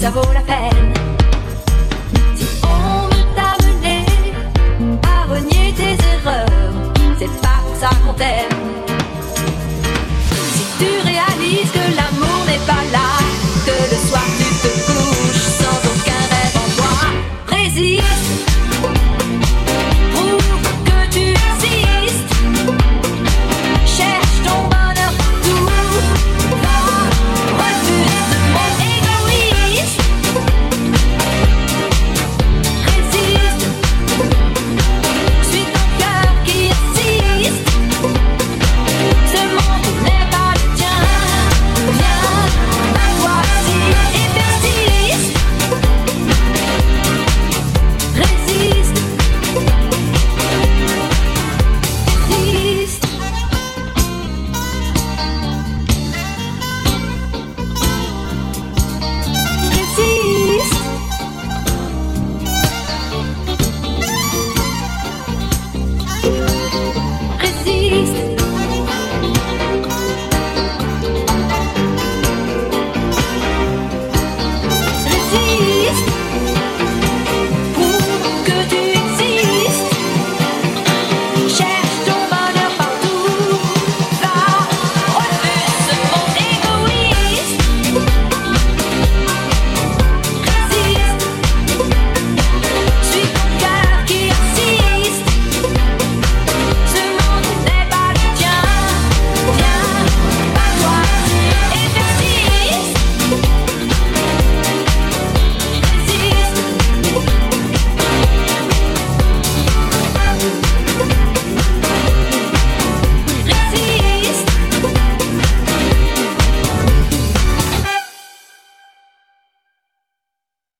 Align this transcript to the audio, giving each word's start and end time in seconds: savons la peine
savons 0.00 0.32
la 0.32 0.40
peine 0.40 1.03